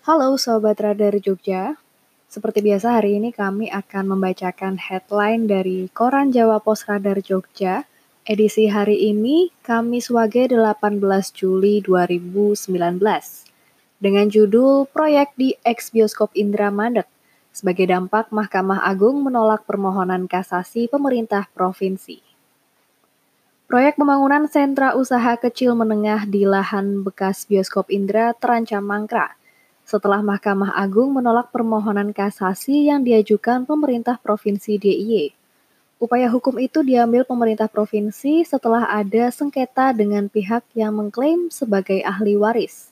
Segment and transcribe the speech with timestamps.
[0.00, 1.76] Halo Sobat Radar Jogja,
[2.24, 7.84] seperti biasa hari ini kami akan membacakan headline dari Koran Jawa Pos Radar Jogja,
[8.24, 11.04] edisi hari ini Kamis Wage 18
[11.36, 12.72] Juli 2019,
[14.00, 17.04] dengan judul Proyek di Ex Bioskop Indra Mandek,
[17.52, 22.24] sebagai dampak Mahkamah Agung menolak permohonan kasasi pemerintah provinsi.
[23.68, 29.36] Proyek pembangunan sentra usaha kecil menengah di lahan bekas bioskop Indra terancam mangkrak
[29.90, 35.34] setelah Mahkamah Agung menolak permohonan kasasi yang diajukan pemerintah Provinsi DIY.
[36.00, 42.40] Upaya hukum itu diambil pemerintah provinsi setelah ada sengketa dengan pihak yang mengklaim sebagai ahli
[42.40, 42.88] waris.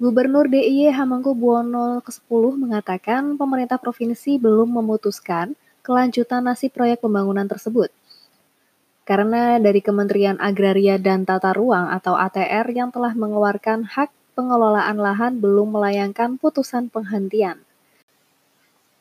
[0.00, 5.52] Gubernur DIY Hamengkubuwono ke-10 mengatakan pemerintah provinsi belum memutuskan
[5.84, 7.92] kelanjutan nasib proyek pembangunan tersebut.
[9.04, 15.38] Karena dari Kementerian Agraria dan Tata Ruang atau ATR yang telah mengeluarkan hak pengelolaan lahan
[15.38, 17.62] belum melayangkan putusan penghentian.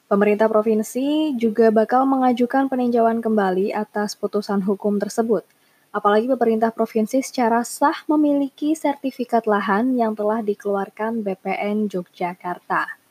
[0.05, 5.41] Pemerintah provinsi juga bakal mengajukan peninjauan kembali atas putusan hukum tersebut.
[5.89, 13.01] Apalagi pemerintah provinsi secara sah memiliki sertifikat lahan yang telah dikeluarkan BPN Yogyakarta.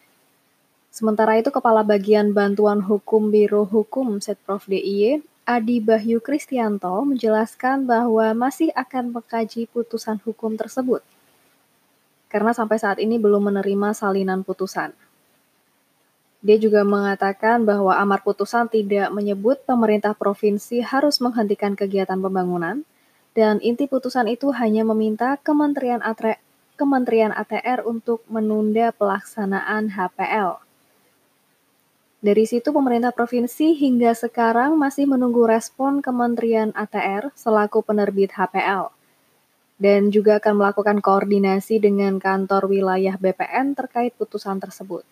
[0.95, 8.31] Sementara itu, Kepala Bagian Bantuan Hukum Biro Hukum Setprov DIY, Adi Bahyu Kristianto, menjelaskan bahwa
[8.31, 11.03] masih akan mengkaji putusan hukum tersebut
[12.33, 14.97] karena sampai saat ini belum menerima salinan putusan.
[16.41, 22.89] Dia juga mengatakan bahwa amar putusan tidak menyebut pemerintah provinsi harus menghentikan kegiatan pembangunan,
[23.37, 26.41] dan inti putusan itu hanya meminta Kementerian ATR,
[26.81, 30.59] Kementerian ATR untuk menunda pelaksanaan HPL.
[32.25, 39.02] Dari situ pemerintah provinsi hingga sekarang masih menunggu respon Kementerian ATR selaku penerbit HPL
[39.83, 45.03] dan juga akan melakukan koordinasi dengan kantor wilayah BPN terkait putusan tersebut.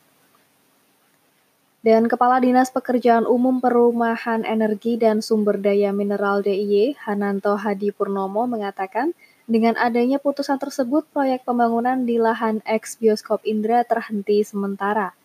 [1.83, 8.47] Dan Kepala Dinas Pekerjaan Umum Perumahan Energi dan Sumber Daya Mineral DIY, Hananto Hadi Purnomo
[8.47, 9.11] mengatakan,
[9.51, 15.19] dengan adanya putusan tersebut, proyek pembangunan di lahan ex bioskop Indra terhenti sementara.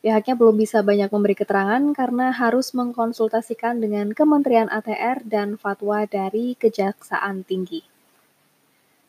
[0.00, 6.56] Pihaknya belum bisa banyak memberi keterangan karena harus mengkonsultasikan dengan Kementerian ATR dan fatwa dari
[6.56, 7.91] Kejaksaan Tinggi.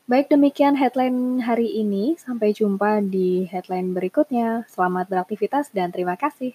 [0.04, 4.68] Baik demikian headline hari ini, sampai jumpa di headline berikutnya.
[4.68, 6.52] Selamat beraktivitas dan terima kasih.